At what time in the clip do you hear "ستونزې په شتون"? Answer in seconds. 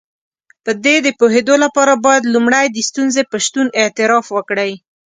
2.89-3.67